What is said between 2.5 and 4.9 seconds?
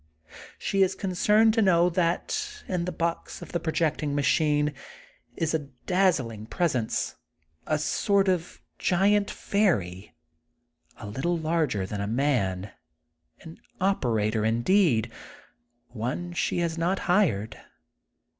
in the box of the projecting machine